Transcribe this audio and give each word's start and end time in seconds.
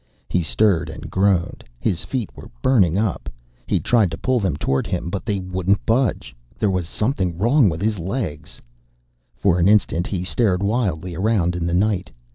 He 0.29 0.41
stirred, 0.41 0.89
and 0.89 1.11
groaned. 1.11 1.63
His 1.79 2.03
feet 2.03 2.31
were 2.35 2.49
burning 2.63 2.97
up! 2.97 3.29
He 3.67 3.79
tried 3.79 4.09
to 4.09 4.17
pull 4.17 4.39
them 4.39 4.55
toward 4.57 4.87
him, 4.87 5.11
but 5.11 5.25
they 5.27 5.37
wouldn't 5.37 5.85
budge. 5.85 6.35
There 6.57 6.71
was 6.71 6.87
something 6.89 7.37
wrong 7.37 7.69
with 7.69 7.83
his 7.83 7.99
legs. 7.99 8.59
For 9.35 9.59
an 9.59 9.67
instant 9.67 10.07
he 10.07 10.23
stared 10.23 10.63
wildly 10.63 11.13
around 11.13 11.55
in 11.55 11.67
the 11.67 11.75
night. 11.75 12.09